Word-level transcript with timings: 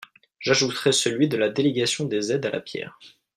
J’ajouterai 0.39 0.93
celui 0.93 1.27
de 1.29 1.37
la 1.37 1.49
délégation 1.49 2.05
des 2.05 2.31
aides 2.31 2.47
à 2.47 2.49
la 2.49 2.59
pierre. 2.59 2.97